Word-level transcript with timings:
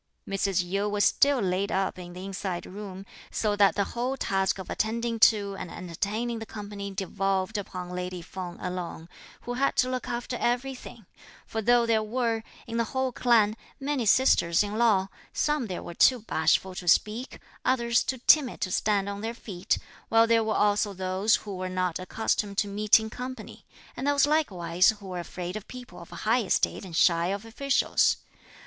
Mrs. 0.27 0.63
Yu 0.65 0.89
was 0.89 1.05
still 1.05 1.39
laid 1.39 1.71
up 1.71 1.99
in 1.99 2.13
the 2.13 2.25
inside 2.25 2.65
room, 2.65 3.05
so 3.29 3.55
that 3.55 3.75
the 3.75 3.83
whole 3.93 4.17
task 4.17 4.57
of 4.57 4.67
attending 4.67 5.19
to 5.19 5.55
and 5.59 5.69
entertaining 5.69 6.39
the 6.39 6.45
company 6.47 6.89
devolved 6.89 7.55
upon 7.55 7.91
lady 7.91 8.23
Feng 8.23 8.59
alone, 8.59 9.09
who 9.41 9.53
had 9.53 9.75
to 9.75 9.89
look 9.91 10.07
after 10.07 10.35
everything; 10.37 11.05
for 11.45 11.61
though 11.61 11.85
there 11.85 12.01
were, 12.01 12.41
in 12.65 12.77
the 12.77 12.83
whole 12.95 13.11
clan, 13.11 13.55
many 13.79 14.07
sisters 14.07 14.63
in 14.63 14.75
law, 14.75 15.07
some 15.33 15.67
there 15.67 15.83
were 15.83 15.93
too 15.93 16.21
bashful 16.21 16.73
to 16.73 16.87
speak, 16.87 17.37
others 17.63 18.03
too 18.03 18.17
timid 18.25 18.59
to 18.61 18.71
stand 18.71 19.07
on 19.07 19.21
their 19.21 19.35
feet; 19.35 19.77
while 20.09 20.25
there 20.25 20.43
were 20.43 20.55
also 20.55 20.93
those 20.95 21.35
who 21.35 21.55
were 21.55 21.69
not 21.69 21.99
accustomed 21.99 22.57
to 22.57 22.67
meeting 22.67 23.11
company; 23.11 23.67
and 23.95 24.07
those 24.07 24.25
likewise 24.25 24.89
who 24.99 25.09
were 25.09 25.19
afraid 25.19 25.55
of 25.55 25.67
people 25.67 25.99
of 26.01 26.09
high 26.09 26.41
estate 26.41 26.83
and 26.85 26.95
shy 26.95 27.27
of 27.27 27.45
officials. 27.45 28.17